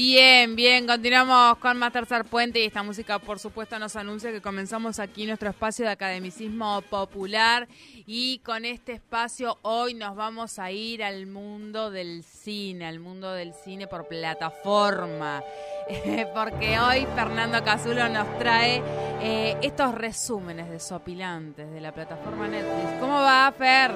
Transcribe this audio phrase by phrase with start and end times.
[0.00, 4.40] Bien, bien, continuamos con más Tercer Puente y esta música por supuesto nos anuncia que
[4.40, 7.66] comenzamos aquí nuestro espacio de academicismo popular
[8.06, 13.32] y con este espacio hoy nos vamos a ir al mundo del cine, al mundo
[13.32, 15.42] del cine por plataforma,
[16.32, 18.80] porque hoy Fernando Casulo nos trae
[19.20, 23.00] eh, estos resúmenes desopilantes de la plataforma Netflix.
[23.00, 23.90] ¿Cómo va, Fer?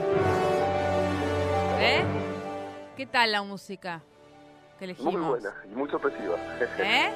[1.78, 2.02] ¿Eh?
[2.96, 4.02] ¿Qué tal la música?
[4.98, 6.34] Muy buena y muy sorpresiva.
[6.80, 7.10] ¿Eh?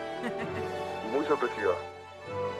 [1.12, 1.74] muy sorpresiva.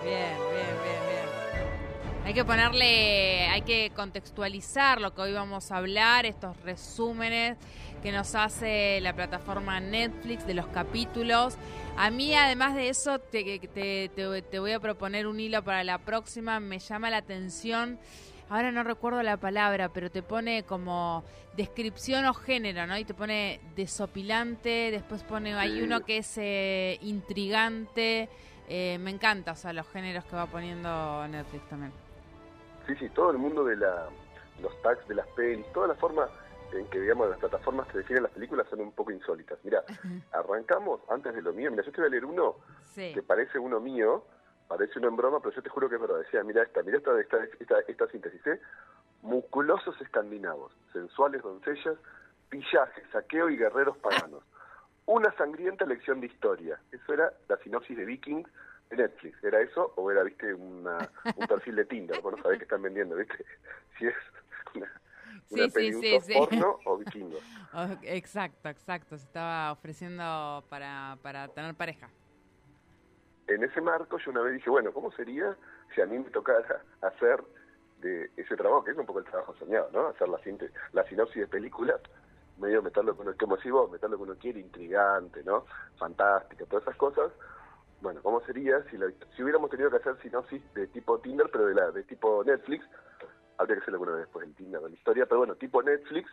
[0.03, 2.25] Bien, bien, bien, bien.
[2.25, 7.57] Hay que ponerle, hay que contextualizar lo que hoy vamos a hablar, estos resúmenes
[8.03, 11.57] que nos hace la plataforma Netflix de los capítulos.
[11.97, 15.99] A mí, además de eso, te, te, te voy a proponer un hilo para la
[15.99, 16.59] próxima.
[16.59, 18.01] Me llama la atención
[18.49, 21.25] ahora no recuerdo la palabra, pero te pone como
[21.57, 22.97] descripción o género, ¿no?
[22.99, 28.29] Y te pone desopilante, después pone, hay uno que es eh, intrigante,
[28.69, 31.93] eh, me encanta, o sea, los géneros que va poniendo Netflix también.
[32.87, 34.09] Sí, sí, todo el mundo de la,
[34.61, 36.29] los tags de las pelis, toda la forma
[36.73, 39.59] en que, digamos, las plataformas que definen las películas son un poco insólitas.
[39.63, 39.83] Mira,
[40.33, 42.57] arrancamos antes de lo mío, mira, yo te voy a leer uno
[42.95, 44.25] que parece uno mío,
[44.67, 46.19] parece una broma, pero yo te juro que es verdad.
[46.19, 48.61] Decía, mira esta, mira esta, esta, esta, síntesis, ¿eh?
[49.23, 51.97] Musculosos escandinavos, sensuales doncellas,
[52.49, 54.43] pillajes, saqueo y guerreros paganos.
[55.07, 56.81] Una sangrienta lección de historia.
[56.91, 58.49] Eso era la sinopsis de Vikings
[58.91, 59.43] de Netflix.
[59.43, 62.21] ¿Era eso o era, viste, una, un perfil de Tinder?
[62.21, 63.45] Bueno, sabés que están vendiendo, viste,
[63.99, 64.15] si es
[64.75, 64.93] una,
[65.51, 67.41] una sí, sí, sí, porno o vikingos.
[67.79, 69.19] Oh, exacto, exacto.
[69.19, 72.09] Se estaba ofreciendo para, para tener pareja
[73.49, 75.57] en ese marco yo una vez dije, bueno, ¿cómo sería
[75.95, 77.43] si a mí me tocara hacer
[78.01, 80.09] de ese trabajo, que es un poco el trabajo soñado, ¿no?
[80.09, 80.39] Hacer la,
[80.93, 81.99] la sinopsis de película,
[82.59, 85.65] medio meterlo con como si vos, meterlo con uno quiere, intrigante, ¿no?
[85.99, 87.33] Fantástica, todas esas cosas.
[88.01, 88.99] Bueno, ¿cómo sería si,
[89.35, 92.85] si hubiéramos tenido que hacer sinopsis de tipo Tinder, pero de la de tipo Netflix?
[93.59, 96.31] Habría que hacerlo alguna vez después del Tinder de la historia, pero bueno, tipo Netflix,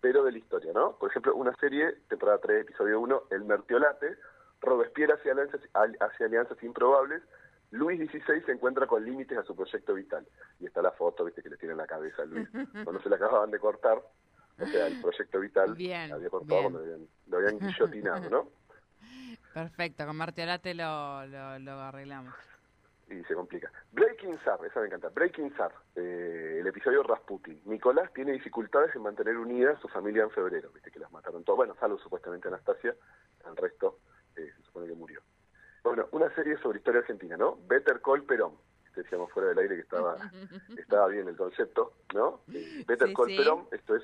[0.00, 0.96] pero de la historia, ¿no?
[0.96, 4.16] Por ejemplo, una serie, temporada 3, episodio 1, El Mertiolate,
[4.60, 7.22] Robespierre hacia alianzas, hacia alianzas improbables,
[7.70, 10.26] Luis XVI se encuentra con límites a su proyecto vital.
[10.58, 12.48] Y está la foto, viste, que le tiene en la cabeza a Luis.
[12.84, 13.98] Cuando se le acababan de cortar,
[14.60, 16.80] o sea, el proyecto vital había cortado cuando
[17.26, 18.48] lo habían, guillotinado, ¿no?
[19.54, 22.34] Perfecto, con Martiolate lo, lo, arreglamos.
[23.08, 23.70] Y se complica.
[23.92, 25.08] Breaking Zar, esa me encanta.
[25.08, 27.60] Breaking Zar, eh, el episodio Rasputin.
[27.64, 31.44] Nicolás tiene dificultades en mantener unida a su familia en febrero, viste que las mataron
[31.44, 31.58] todos.
[31.58, 32.94] Bueno, salvo supuestamente Anastasia,
[33.46, 33.98] el resto
[34.46, 35.20] se supone que murió.
[35.84, 37.58] Bueno, una serie sobre historia argentina, ¿no?
[37.66, 38.54] Better Call Perón.
[38.94, 40.16] Decíamos fuera del aire que estaba
[40.76, 42.40] estaba bien el concepto, ¿no?
[42.52, 44.02] Eh, Better Call Perón, esto es,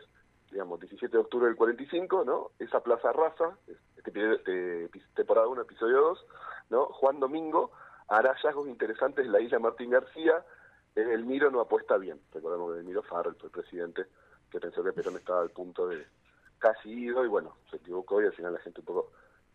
[0.51, 2.53] digamos, 17 de octubre del 45, ¿no?
[2.59, 3.59] Esa Plaza Raza,
[3.97, 6.27] este, temporada 1, episodio 2,
[6.71, 6.87] ¿no?
[6.87, 7.73] Juan Domingo
[8.09, 10.45] hará hallazgos interesantes en la isla Martín García.
[10.95, 12.21] El Miro no apuesta bien.
[12.33, 14.07] Recordemos que el Miro Farrell fue el presidente
[14.51, 16.07] que pensó que Perón estaba al punto de
[16.59, 19.11] casi ido y bueno, se equivocó y al final la gente un poco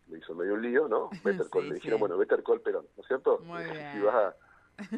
[0.09, 1.09] le hizo medio un lío, ¿no?
[1.23, 3.39] Better Call, le dijeron, bueno, Better Call Perón, ¿no es cierto?
[3.41, 4.35] Si vas a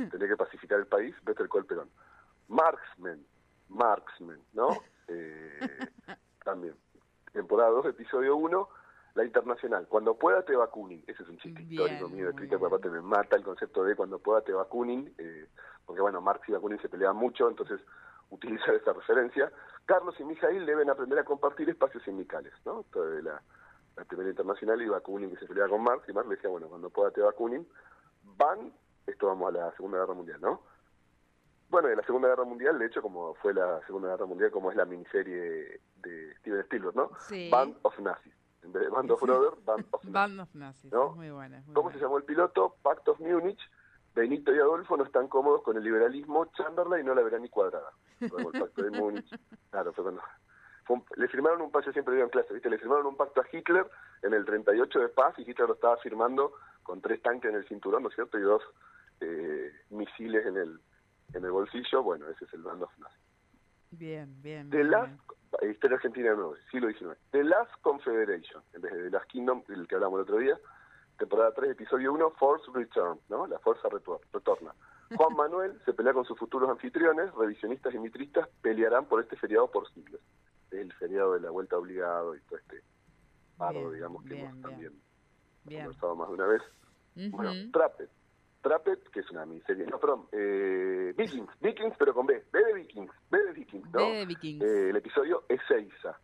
[0.09, 1.89] tener que pacificar el país, Better Call Perón.
[2.47, 3.25] Marksman,
[3.69, 4.69] Marksman, ¿no?
[5.13, 5.59] Eh,
[6.45, 6.73] también.
[7.33, 8.69] Temporada 2, episodio 1,
[9.15, 9.85] La Internacional.
[9.89, 11.03] Cuando pueda te vacunen.
[11.05, 14.19] Ese es un chiste histórico mío de Twitter, aparte me mata el concepto de cuando
[14.19, 15.47] pueda te vacunen, eh,
[15.85, 17.81] porque bueno, Marx y Bakunin se pelean mucho, entonces
[18.29, 19.51] utilizar esa referencia.
[19.85, 22.85] Carlos y Mijail deben aprender a compartir espacios sindicales, ¿no?
[22.93, 23.41] Toda la
[24.01, 26.67] la primera internacional y Bakunin que se peleaba con Marx y Marx le decía, bueno,
[26.67, 27.67] cuando pueda te vacunen,
[28.35, 28.73] van,
[29.05, 30.61] esto vamos a la Segunda Guerra Mundial, ¿no?
[31.69, 34.71] Bueno, en la Segunda Guerra Mundial, de hecho, como fue la Segunda Guerra Mundial, como
[34.71, 37.11] es la miniserie de Steven Spielberg, ¿no?
[37.51, 38.33] Band of Nazis.
[38.63, 40.11] En vez de Band of Brothers, Band of Nazis.
[40.11, 41.11] Band of Nazis, ¿no?
[41.15, 41.63] muy buena.
[41.73, 42.75] ¿Cómo se llamó el piloto?
[42.81, 43.61] Pact of Múnich.
[44.15, 46.47] Benito y Adolfo no están cómodos con el liberalismo.
[46.57, 47.91] Chamberlain no la verá ni cuadrada.
[48.19, 48.29] el
[48.59, 49.29] Pacto de Múnich.
[49.71, 50.21] Claro, fue cuando
[51.15, 52.69] le firmaron un pacto, siempre digo en clase, ¿viste?
[52.69, 53.85] Le firmaron un pacto a Hitler
[54.23, 57.67] en el 38 de paz y Hitler lo estaba firmando con tres tanques en el
[57.67, 58.37] cinturón, ¿no es cierto?
[58.37, 58.61] Y dos
[59.21, 60.79] eh, misiles en el
[61.33, 62.03] en el bolsillo.
[62.03, 63.15] Bueno, ese es el bando nazi.
[63.91, 64.69] Bien, bien.
[64.69, 65.13] The Last,
[65.61, 67.17] Historia Argentina no, siglo XIX.
[67.31, 70.57] The Last Confederation, en vez de The Last Kingdom, el que hablamos el otro día,
[71.17, 73.47] temporada 3, episodio 1, Force Return, ¿no?
[73.47, 74.73] La fuerza retorna.
[75.15, 79.69] Juan Manuel se pelea con sus futuros anfitriones, revisionistas y mitristas pelearán por este feriado
[79.69, 80.21] por siglos.
[80.71, 82.81] El feriado de la vuelta obligado y todo este
[83.57, 84.93] pardo, digamos, que hemos también
[85.65, 86.61] conversado más de una vez.
[87.31, 88.09] Bueno, Trapped.
[88.61, 92.73] Trapped, que es una miniserie, no, perdón, eh, Vikings, Vikings, pero con B, B de
[92.73, 93.99] Vikings, B de Vikings, ¿no?
[93.99, 94.63] B de Vikings.
[94.63, 96.19] Eh, el episodio es Ezeiza.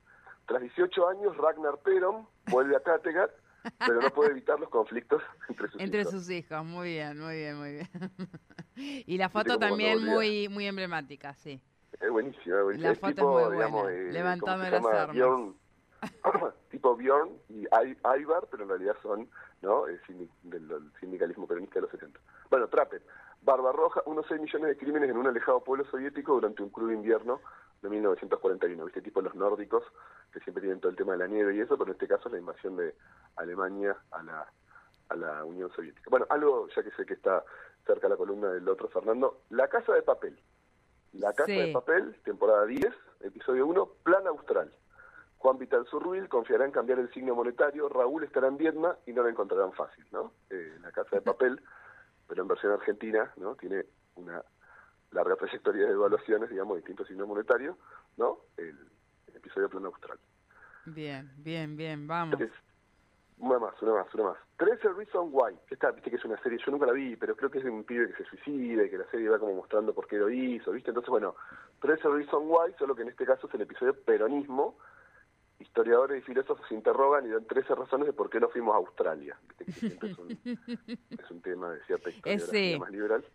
[0.46, 3.32] Tras 18 años, Ragnar Peron vuelve a Kattegat
[3.80, 6.14] pero no puede evitar los conflictos entre sus entre hijos.
[6.14, 7.90] sus hijos, muy bien, muy bien, muy bien.
[9.06, 11.62] y la foto también muy muy emblemática, sí.
[12.00, 12.90] Es buenísima, es buenísima.
[12.90, 13.98] La foto tipo, es muy digamos, buena.
[14.00, 15.02] eh, Levantame ¿cómo se las llama?
[15.02, 15.16] armas.
[15.16, 15.56] Bjorn,
[16.70, 17.66] tipo Bjorn y
[18.20, 19.30] Ivar, pero en realidad son
[19.62, 19.88] ¿no?
[19.88, 20.00] El
[20.44, 22.20] del sindicalismo peronista de los 70.
[22.50, 23.02] Bueno, Trapped.
[23.42, 27.40] Barbarroja, unos 6 millones de crímenes en un alejado pueblo soviético durante un crudo invierno
[27.82, 28.86] de 1941.
[28.86, 29.02] ¿Viste?
[29.02, 29.84] Tipo los nórdicos,
[30.32, 32.28] que siempre tienen todo el tema de la nieve y eso, pero en este caso
[32.28, 32.94] es la invasión de
[33.38, 34.48] Alemania a la,
[35.10, 36.10] a la Unión Soviética.
[36.10, 37.44] Bueno, algo, ya que sé que está
[37.86, 40.38] cerca la columna del otro Fernando, La Casa de Papel.
[41.20, 41.56] La Casa Sí.
[41.58, 44.72] de Papel, temporada 10, episodio 1, Plan Austral.
[45.38, 49.24] Juan Vital Zurruil confiará en cambiar el signo monetario, Raúl estará en Vietnam y no
[49.24, 50.34] lo encontrarán fácil, ¿no?
[50.50, 51.62] Eh, la Casa de Papel,
[52.28, 53.56] pero en versión argentina, ¿no?
[53.56, 53.86] Tiene
[54.16, 54.44] una
[55.12, 57.76] larga trayectoria de evaluaciones, digamos, de distintos signos monetarios,
[58.18, 58.40] ¿no?
[58.58, 58.78] El,
[59.28, 60.20] el episodio Plan Austral.
[60.86, 62.38] Bien, bien, bien, vamos.
[62.38, 62.52] Tres.
[63.40, 64.38] Una más, una más, una más.
[64.58, 65.54] 13 Reason Why.
[65.70, 67.70] Esta, viste que es una serie, yo nunca la vi, pero creo que es de
[67.70, 70.30] un pibe que se suicida y que la serie va como mostrando por qué lo
[70.30, 70.90] hizo, ¿viste?
[70.90, 71.36] Entonces, bueno,
[71.82, 74.78] 13 Reason Why, solo que en este caso es el episodio Peronismo.
[75.60, 78.78] Historiadores y filósofos se interrogan y dan 13 razones de por qué no fuimos a
[78.78, 79.38] Australia.
[79.48, 80.30] Viste que siempre es un,
[81.10, 82.80] es un tema de cierta historiografía Ese.
[82.80, 83.26] más liberal.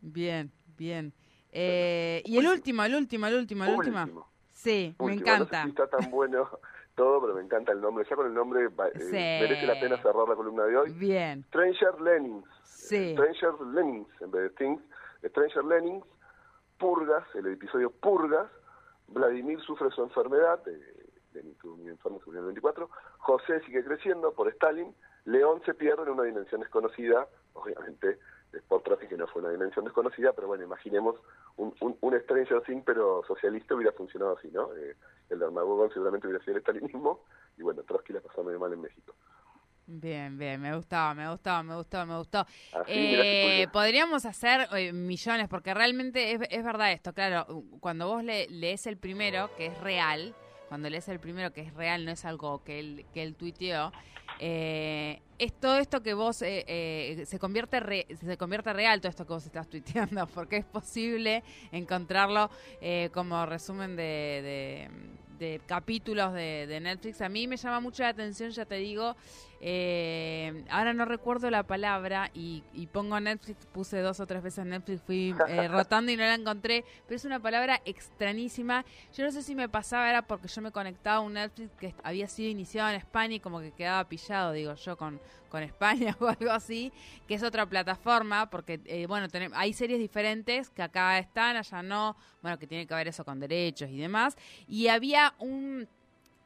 [0.00, 1.12] Bien, bien.
[1.52, 4.00] Eh, y el último, el último, el último, el último.
[4.02, 4.28] Último.
[4.52, 5.58] Sí, me No encanta.
[5.58, 6.48] sé si está tan bueno
[6.94, 8.04] todo, pero me encanta el nombre.
[8.08, 9.12] Ya con el nombre eh, Sí.
[9.12, 10.92] merece la pena cerrar la columna de hoy.
[10.92, 12.48] Bien, Stranger Lennings.
[12.64, 13.12] Sí.
[13.12, 14.82] Stranger Lennings, en vez de Things.
[15.28, 16.04] Stranger Lennings,
[16.78, 18.50] Purgas, el episodio Purgas.
[19.08, 22.88] Vladimir sufre su enfermedad, eh, Lenin estuvo muy enfermo, en el 24.
[23.18, 24.94] José sigue creciendo por Stalin.
[25.24, 27.26] León se pierde en una dimensión desconocida.
[27.54, 28.18] Obviamente,
[28.52, 31.16] Sport Traffic que no fue una dimensión desconocida, pero bueno, imaginemos
[31.56, 34.74] un, un, un Stranger Things, pero socialista hubiera funcionado así, ¿no?
[34.76, 34.96] Eh,
[35.30, 37.24] el de Armagogón seguramente hubiera sido el estalinismo.
[37.56, 39.14] Y bueno, Trotsky la pasó medio mal en México.
[39.86, 40.60] bien, bien.
[40.60, 42.46] Me gustaba, me gustaba, me gustó, me gustó.
[42.86, 47.12] Eh, podríamos hacer eh, millones, porque realmente es, es verdad esto.
[47.12, 47.46] Claro,
[47.80, 50.34] cuando vos le, lees el primero, que es real,
[50.68, 53.92] cuando lees el primero, que es real, no es algo que él, que él tuiteó,
[54.40, 59.10] eh, es todo esto que vos eh, eh, se convierte re- se convierte real todo
[59.10, 61.42] esto que vos estás tuiteando porque es posible
[61.72, 62.50] encontrarlo
[62.80, 64.90] eh, como resumen de, de-
[65.44, 67.20] de capítulos de, de Netflix.
[67.20, 69.16] A mí me llama mucho la atención ya te digo
[69.66, 74.66] eh, ahora no recuerdo la palabra y, y pongo Netflix puse dos o tres veces
[74.66, 78.84] Netflix fui eh, rotando y no la encontré pero es una palabra extrañísima.
[79.16, 81.94] Yo no sé si me pasaba era porque yo me conectaba a un Netflix que
[82.02, 86.14] había sido iniciado en España y como que quedaba pillado, digo yo, con, con España
[86.20, 86.92] o algo así,
[87.26, 91.82] que es otra plataforma, porque, eh, bueno, tenem- hay series diferentes que acá están, allá
[91.82, 94.36] no, bueno, que tiene que ver eso con derechos y demás.
[94.68, 95.88] Y había un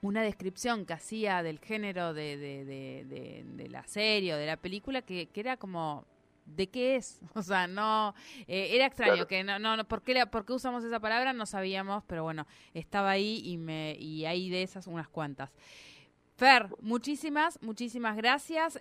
[0.00, 4.46] una descripción que hacía del género de, de, de, de- de la serie o de
[4.46, 6.04] la película que, que era como
[6.46, 7.20] ¿de qué es?
[7.34, 8.14] O sea, no,
[8.46, 9.26] eh, era extraño Claro.
[9.26, 11.32] que no, no, no, ¿por qué, la- por qué usamos esa palabra?
[11.32, 15.50] No sabíamos, pero bueno, estaba ahí y me, y hay de esas unas cuantas.
[16.36, 18.76] Fer, muchísimas, muchísimas gracias.